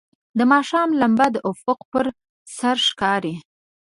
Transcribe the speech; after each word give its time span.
د 0.37 0.39
ماښام 0.51 0.89
لمبه 1.01 1.27
د 1.35 1.37
افق 1.51 1.79
پر 1.91 2.05
سر 2.57 2.77
ښکاري. 2.87 3.33